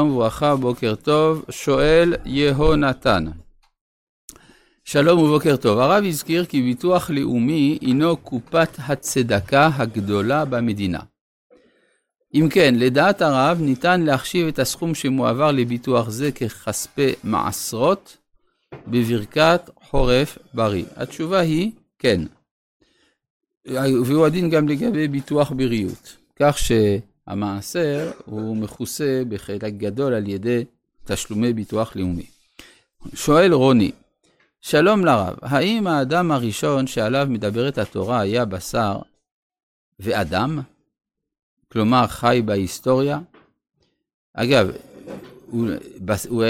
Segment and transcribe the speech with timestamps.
[0.00, 3.24] שלום וברכה, בוקר טוב, שואל יהונתן.
[4.84, 10.98] שלום ובוקר טוב, הרב הזכיר כי ביטוח לאומי הינו קופת הצדקה הגדולה במדינה.
[12.34, 18.16] אם כן, לדעת הרב ניתן להחשיב את הסכום שמועבר לביטוח זה ככספי מעשרות
[18.86, 20.84] בברכת חורף בריא.
[20.96, 22.20] התשובה היא כן.
[24.04, 26.16] והוא הדין גם לגבי ביטוח בריאות.
[26.38, 26.72] כך ש...
[27.26, 30.64] המעשר הוא מכוסה בחלק גדול על ידי
[31.04, 32.26] תשלומי ביטוח לאומי.
[33.14, 33.92] שואל רוני,
[34.60, 38.98] שלום לרב, האם האדם הראשון שעליו מדברת התורה היה בשר
[40.00, 40.60] ואדם?
[41.72, 43.18] כלומר חי בהיסטוריה?
[44.34, 44.70] אגב,
[45.50, 45.68] הוא,
[46.28, 46.44] הוא,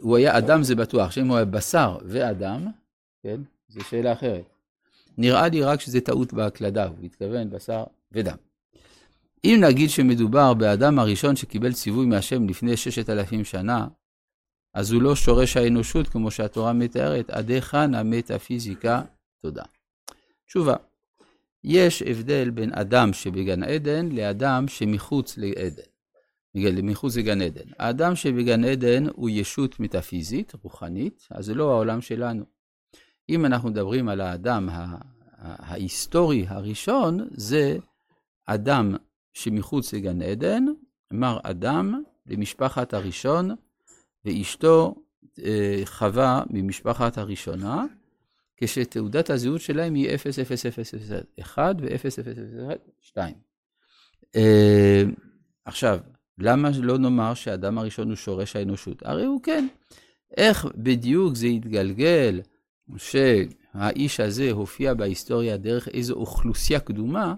[0.00, 2.66] הוא היה אדם זה בטוח, שאם הוא היה בשר ואדם,
[3.22, 4.44] כן, זו שאלה אחרת.
[5.18, 8.36] נראה לי רק שזה טעות בהקלדה, הוא התכוון בשר ודם.
[9.48, 13.86] אם נגיד שמדובר באדם הראשון שקיבל ציווי מהשם לפני ששת אלפים שנה,
[14.74, 19.02] אז הוא לא שורש האנושות כמו שהתורה מתארת, עד היכן המטאפיזיקה?
[19.42, 19.62] תודה.
[20.46, 20.76] תשובה,
[21.64, 25.82] יש הבדל בין אדם שבגן עדן לאדם שמחוץ לעדן.
[26.82, 27.70] מחוץ לגן עדן.
[27.78, 32.44] האדם שבגן עדן הוא ישות מטאפיזית, רוחנית, אז זה לא העולם שלנו.
[33.28, 34.68] אם אנחנו מדברים על האדם
[35.38, 37.76] ההיסטורי הראשון, זה
[38.46, 38.96] אדם
[39.38, 40.64] שמחוץ לגן עדן,
[41.12, 43.50] מר אדם למשפחת הראשון,
[44.24, 44.94] ואשתו
[45.44, 47.84] אה, חווה ממשפחת הראשונה,
[48.56, 50.08] כשתעודת הזהות שלהם היא
[51.38, 53.18] 0001 ו-0002.
[54.36, 55.02] אה,
[55.64, 55.98] עכשיו,
[56.38, 59.02] למה לא נאמר שהאדם הראשון הוא שורש האנושות?
[59.02, 59.66] הרי הוא כן.
[60.36, 62.40] איך בדיוק זה יתגלגל
[62.96, 67.34] שהאיש הזה הופיע בהיסטוריה דרך איזו אוכלוסייה קדומה,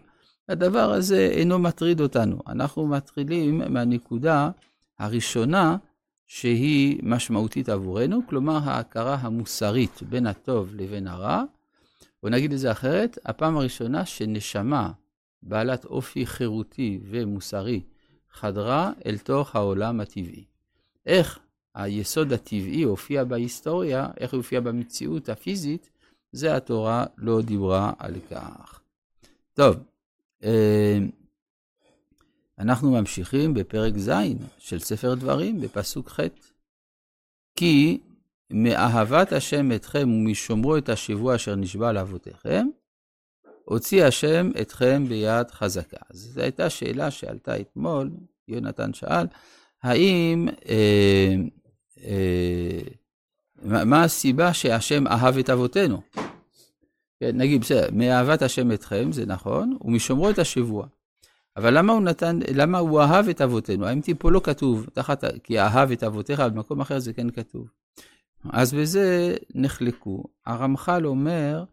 [0.49, 2.39] הדבר הזה אינו מטריד אותנו.
[2.47, 4.51] אנחנו מתחילים מהנקודה
[4.99, 5.77] הראשונה
[6.27, 11.43] שהיא משמעותית עבורנו, כלומר ההכרה המוסרית בין הטוב לבין הרע,
[12.23, 14.93] או נגיד את זה אחרת, הפעם הראשונה שנשמה
[15.43, 17.81] בעלת אופי חירותי ומוסרי
[18.33, 20.45] חדרה אל תוך העולם הטבעי.
[21.07, 21.39] איך
[21.75, 25.91] היסוד הטבעי הופיע בהיסטוריה, איך הופיע במציאות הפיזית,
[26.33, 28.81] זה התורה לא דיברה על כך.
[29.55, 29.77] טוב,
[32.59, 34.11] אנחנו ממשיכים בפרק ז'
[34.59, 36.21] של ספר דברים, בפסוק ח'.
[37.57, 38.01] כי
[38.51, 42.67] מאהבת השם אתכם ומשומרו את השבוע אשר נשבע לאבותיכם,
[43.65, 45.97] הוציא השם אתכם ביד חזקה.
[46.11, 48.11] אז זו הייתה שאלה שעלתה אתמול,
[48.49, 49.27] יונתן שאל,
[49.83, 51.35] האם, אה,
[52.05, 52.81] אה,
[53.65, 56.03] מה הסיבה שהשם אהב את אבותינו?
[57.21, 60.87] כן, נגיד, בסדר, מאהבת השם אתכם, זה נכון, ומשומרו את השבוע.
[61.57, 63.87] אבל למה הוא נתן, למה הוא אהב את אבותינו?
[63.87, 67.71] האם פה לא כתוב, תחת, כי אהב את אבותיך, במקום אחר זה כן כתוב.
[68.51, 70.25] אז בזה נחלקו.
[70.47, 71.65] הרמח"ל אומר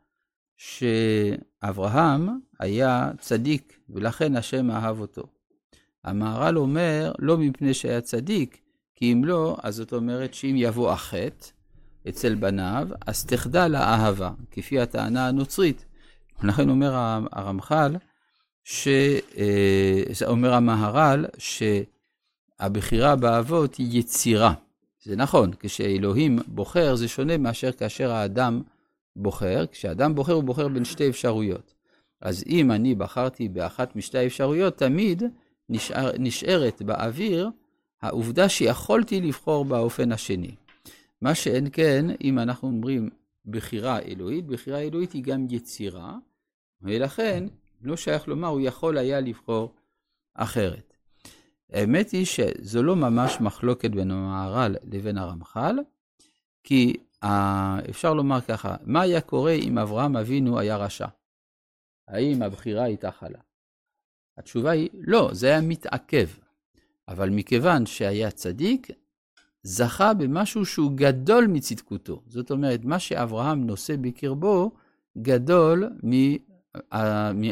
[0.58, 5.24] שאברהם היה צדיק, ולכן השם אהב אותו.
[6.04, 8.62] המהר"ל אומר, לא מפני שהיה צדיק,
[8.96, 11.48] כי אם לא, אז זאת אומרת שאם יבוא החטא,
[12.10, 15.86] אצל בניו, אז תחדל האהבה, כפי הטענה הנוצרית.
[16.44, 16.94] לכן אומר
[17.32, 17.96] הרמח"ל,
[18.64, 18.88] ש...
[19.38, 24.54] אה, אומר המהר"ל, שהבחירה באבות היא יצירה.
[25.04, 28.62] זה נכון, כשאלוהים בוחר זה שונה מאשר כאשר האדם
[29.16, 29.66] בוחר.
[29.72, 31.74] כשאדם בוחר הוא בוחר בין שתי אפשרויות.
[32.22, 35.24] אז אם אני בחרתי באחת משתי האפשרויות, תמיד
[35.70, 37.50] נשאר, נשארת באוויר
[38.02, 40.56] העובדה שיכולתי לבחור באופן השני.
[41.22, 43.10] מה שאין כן, אם אנחנו אומרים
[43.46, 46.18] בחירה אלוהית, בחירה אלוהית היא גם יצירה,
[46.82, 47.44] ולכן
[47.82, 49.74] לא שייך לומר, הוא יכול היה לבחור
[50.34, 50.94] אחרת.
[51.70, 55.80] האמת היא שזו לא ממש מחלוקת בין המהר"ל לבין הרמח"ל,
[56.64, 56.94] כי
[57.90, 61.08] אפשר לומר ככה, מה היה קורה אם אברהם אבינו היה רשע?
[62.08, 63.40] האם הבחירה הייתה חלה?
[64.38, 66.28] התשובה היא, לא, זה היה מתעכב.
[67.08, 68.88] אבל מכיוון שהיה צדיק,
[69.64, 72.22] זכה במשהו שהוא גדול מצדקותו.
[72.28, 74.72] זאת אומרת, מה שאברהם נושא בקרבו,
[75.18, 75.90] גדול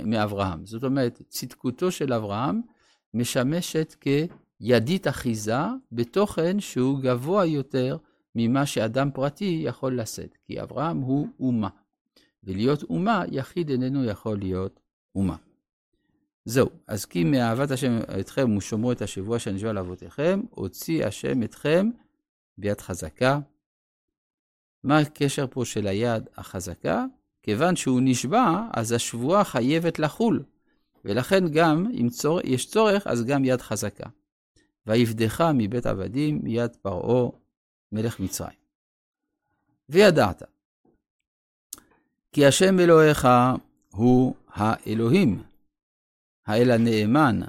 [0.05, 0.65] מאברהם.
[0.65, 2.61] זאת אומרת, צדקותו של אברהם
[3.13, 5.57] משמשת כידית אחיזה
[5.91, 7.97] בתוכן שהוא גבוה יותר
[8.35, 10.37] ממה שאדם פרטי יכול לשאת.
[10.47, 11.69] כי אברהם הוא אומה.
[12.43, 14.79] ולהיות אומה, יחיד איננו יכול להיות
[15.15, 15.35] אומה.
[16.45, 21.89] זהו, אז כי מאהבת השם אתכם ושומרו את השבוע שנשבע לאבותיכם, הוציא השם אתכם
[22.57, 23.39] ביד חזקה.
[24.83, 27.05] מה הקשר פה של היד החזקה?
[27.43, 30.43] כיוון שהוא נשבע, אז השבועה חייבת לחול.
[31.05, 32.39] ולכן גם, אם צור...
[32.43, 34.09] יש צורך, אז גם יד חזקה.
[34.87, 37.29] ויפדך מבית עבדים מיד פרעה
[37.91, 38.57] מלך מצרים.
[39.89, 40.43] וידעת,
[42.31, 43.27] כי השם אלוהיך
[43.91, 45.43] הוא האלוהים,
[46.47, 47.39] האל הנאמן,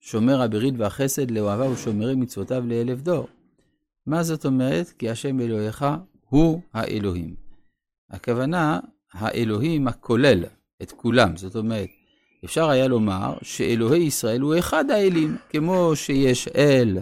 [0.00, 3.28] שומר הברית והחסד לאוהביו ושומרי מצוותיו לאלף דור.
[4.06, 4.88] מה זאת אומרת?
[4.98, 5.84] כי השם אלוהיך
[6.28, 7.34] הוא האלוהים.
[8.10, 8.80] הכוונה,
[9.12, 10.44] האלוהים הכולל
[10.82, 11.36] את כולם.
[11.36, 11.88] זאת אומרת,
[12.44, 16.98] אפשר היה לומר שאלוהי ישראל הוא אחד האלים, כמו שיש אל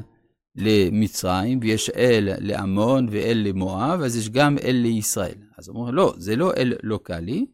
[0.56, 5.38] למצרים, ויש אל לעמון ואל למואב, אז יש גם אל לישראל.
[5.58, 7.46] אז אומרים, לא, זה לא אל לוקאלי,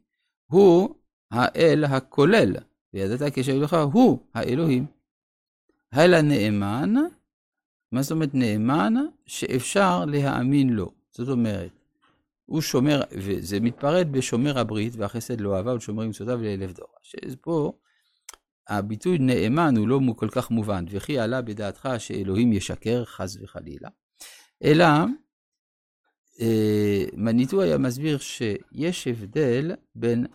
[0.51, 0.95] הוא
[1.31, 2.57] האל הכולל,
[2.97, 4.87] וידעת כשם לך, הוא האלוהים.
[5.93, 6.95] האל הנאמן,
[7.93, 8.95] מה זאת אומרת נאמן?
[9.27, 10.93] שאפשר להאמין לו.
[11.11, 11.71] זאת אומרת,
[12.47, 16.89] הוא שומר, וזה מתפרט בשומר הברית והחסד לא אהבה ולשומרים מצוותיו לאלף דור.
[17.03, 17.73] שפה
[18.69, 23.89] הביטוי נאמן הוא לא כל כך מובן, וכי עלה בדעתך שאלוהים ישקר חס וחלילה,
[24.65, 24.85] אלא
[26.41, 30.27] אה, מניטו היה מסביר שיש הבדל בין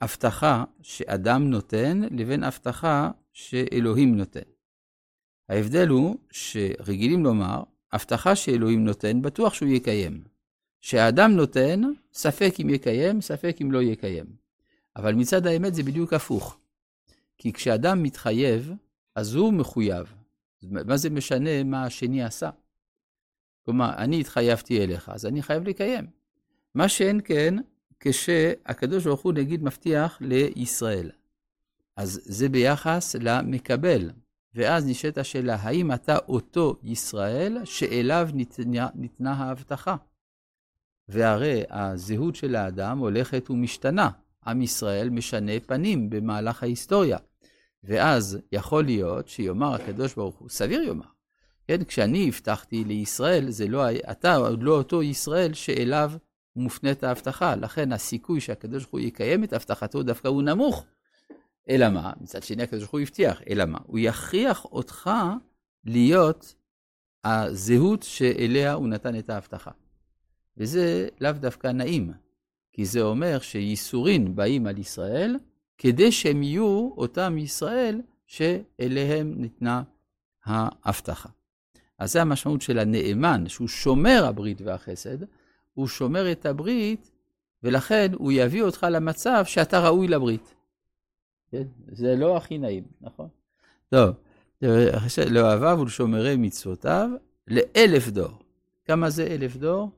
[0.00, 4.40] הבטחה שאדם נותן לבין הבטחה שאלוהים נותן.
[5.48, 7.62] ההבדל הוא שרגילים לומר,
[7.92, 10.24] הבטחה שאלוהים נותן, בטוח שהוא יקיים.
[10.80, 11.80] שהאדם נותן,
[12.12, 14.26] ספק אם יקיים, ספק אם לא יקיים.
[14.96, 16.58] אבל מצד האמת זה בדיוק הפוך.
[17.38, 18.72] כי כשאדם מתחייב,
[19.14, 20.14] אז הוא מחויב.
[20.62, 22.50] מה זה משנה מה השני עשה?
[23.64, 26.06] כלומר, אני התחייבתי אליך, אז אני חייב לקיים.
[26.74, 27.54] מה שאין כן,
[28.00, 31.10] כשהקדוש ברוך הוא נגיד מבטיח לישראל.
[31.96, 34.10] אז זה ביחס למקבל.
[34.54, 39.96] ואז נשאלת השאלה, האם אתה אותו ישראל שאליו ניתנה, ניתנה ההבטחה?
[41.08, 44.10] והרי הזהות של האדם הולכת ומשתנה.
[44.46, 47.18] עם ישראל משנה פנים במהלך ההיסטוריה.
[47.84, 51.06] ואז יכול להיות שיאמר הקדוש ברוך הוא, סביר יאמר,
[51.68, 56.12] כן, כשאני הבטחתי לישראל, זה לא, אתה לא אותו ישראל שאליו
[56.56, 60.84] מופנית ההבטחה, לכן הסיכוי שהקדוש ברוך הוא יקיים את הבטחתו דווקא הוא נמוך.
[61.70, 62.12] אלא מה?
[62.20, 63.78] מצד שני הקדוש ברוך הוא הבטיח, אלא מה?
[63.86, 65.10] הוא יכריח אותך
[65.84, 66.54] להיות
[67.24, 69.70] הזהות שאליה הוא נתן את ההבטחה.
[70.56, 72.12] וזה לאו דווקא נעים,
[72.72, 75.36] כי זה אומר שייסורין באים על ישראל,
[75.78, 79.82] כדי שהם יהיו אותם ישראל שאליהם ניתנה
[80.44, 81.28] ההבטחה.
[81.98, 85.18] אז זה המשמעות של הנאמן, שהוא שומר הברית והחסד,
[85.78, 87.10] הוא שומר את הברית,
[87.62, 90.54] ולכן הוא יביא אותך למצב שאתה ראוי לברית.
[91.50, 91.62] כן?
[91.92, 93.28] זה לא הכי נעים, נכון?
[93.88, 94.16] טוב,
[95.30, 97.10] לאוהביו ולשומרי מצוותיו
[97.46, 98.38] לאלף דור.
[98.84, 99.90] כמה זה אלף דור?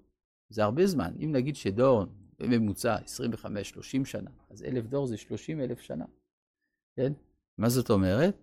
[0.50, 1.12] זה הרבה זמן.
[1.24, 2.04] אם נגיד שדור
[2.38, 6.04] בממוצע 25-30 שנה, אז אלף דור זה 30 אלף שנה,
[6.96, 7.12] כן?
[7.58, 8.36] מה זאת אומרת?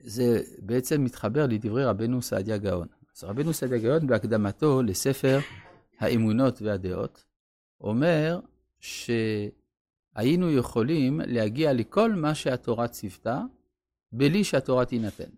[0.00, 2.88] זה בעצם מתחבר לדברי רבנו סעדיה גאון.
[3.16, 5.38] אז רבנו סעדיה גאון בהקדמתו לספר
[6.00, 7.24] האמונות והדעות,
[7.80, 8.40] אומר
[8.80, 13.42] שהיינו יכולים להגיע לכל מה שהתורה ציוותה,
[14.12, 15.30] בלי שהתורה תינתן.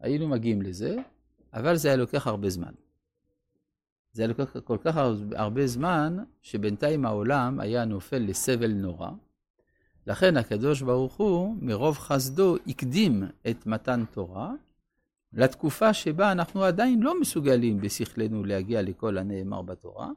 [0.00, 0.96] היינו מגיעים לזה,
[1.52, 2.72] אבל זה היה לוקח הרבה זמן.
[4.12, 4.96] זה היה לוקח כל כך
[5.32, 9.10] הרבה זמן, שבינתיים העולם היה נופל לסבל נורא.
[10.06, 14.52] לכן הקדוש ברוך הוא, מרוב חסדו, הקדים את מתן תורה,
[15.32, 20.08] לתקופה שבה אנחנו עדיין לא מסוגלים בשכלנו להגיע לכל הנאמר בתורה,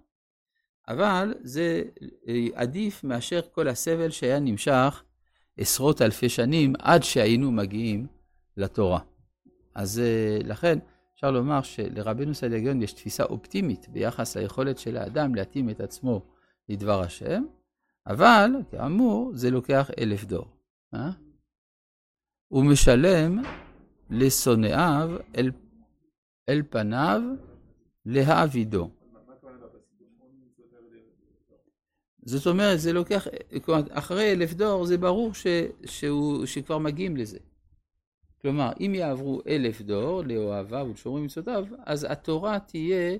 [0.87, 1.83] אבל זה
[2.27, 5.03] אה, עדיף מאשר כל הסבל שהיה נמשך
[5.57, 8.07] עשרות אלפי שנים עד שהיינו מגיעים
[8.57, 8.99] לתורה.
[9.75, 10.79] אז אה, לכן
[11.15, 16.21] אפשר לומר שלרבנו סלגיון יש תפיסה אופטימית ביחס ליכולת של האדם להתאים את עצמו
[16.69, 17.43] לדבר השם,
[18.07, 20.45] אבל כאמור זה לוקח אלף דור.
[20.93, 21.09] אה?
[22.47, 23.41] הוא משלם
[24.09, 25.51] לשונאיו אל,
[26.49, 27.21] אל פניו
[28.05, 28.89] להעבידו.
[32.25, 33.27] זאת אומרת, זה לוקח,
[33.89, 35.47] אחרי אלף דור זה ברור ש,
[35.85, 37.37] שהוא, שכבר מגיעים לזה.
[38.41, 43.17] כלומר, אם יעברו אלף דור לאוהביו ולשומרים מצוותיו, אז התורה תהיה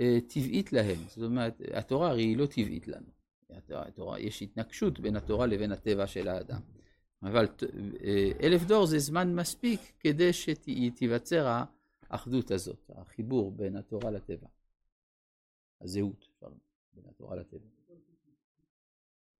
[0.00, 0.98] אה, טבעית להם.
[1.08, 3.06] זאת אומרת, התורה הרי היא לא טבעית לנו.
[3.50, 6.60] התורה, התורה, יש התנגשות בין התורה לבין הטבע של האדם.
[7.24, 7.46] אבל
[8.04, 11.62] אה, אלף דור זה זמן מספיק כדי שתיווצר
[12.10, 14.46] האחדות הזאת, החיבור בין התורה לטבע.
[15.80, 16.28] הזהות,
[16.94, 17.66] בין התורה לטבע.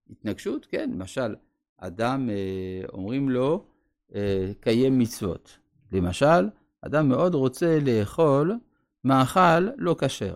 [0.09, 1.35] התנגשות, כן, למשל,
[1.77, 3.65] אדם, אה, אומרים לו,
[4.15, 5.57] אה, קיים מצוות.
[5.91, 6.49] למשל,
[6.81, 8.59] אדם מאוד רוצה לאכול
[9.03, 10.35] מאכל לא כשר.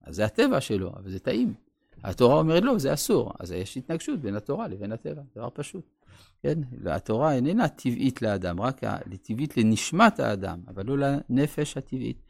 [0.00, 1.54] אז זה הטבע שלו, אבל זה טעים.
[2.02, 3.32] התורה אומרת לא, זה אסור.
[3.38, 5.99] אז יש התנגשות בין התורה לבין הטבע, דבר פשוט.
[6.42, 6.58] כן?
[6.86, 8.80] התורה איננה טבעית לאדם, רק
[9.22, 12.22] טבעית לנשמת האדם, אבל לא לנפש הטבעית.